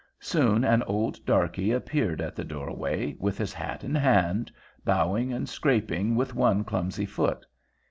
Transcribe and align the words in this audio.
Soon 0.19 0.63
an 0.63 0.81
old 0.87 1.23
darkey 1.27 1.71
appeared 1.71 2.21
in 2.21 2.31
the 2.33 2.43
doorway, 2.43 3.15
with 3.19 3.37
his 3.37 3.53
hat 3.53 3.83
in 3.83 3.93
hand, 3.93 4.51
bowing, 4.83 5.31
and 5.31 5.47
scraping 5.47 6.15
with 6.15 6.33
one 6.33 6.63
clumsy 6.63 7.05
foot. 7.05 7.45